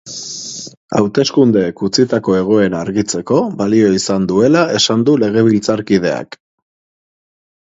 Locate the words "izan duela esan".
3.99-5.05